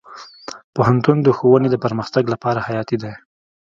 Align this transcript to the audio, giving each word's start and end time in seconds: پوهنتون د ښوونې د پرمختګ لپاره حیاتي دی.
پوهنتون 0.75 1.17
د 1.23 1.27
ښوونې 1.37 1.67
د 1.71 1.75
پرمختګ 1.83 2.23
لپاره 2.33 2.59
حیاتي 2.67 2.97
دی. 3.03 3.13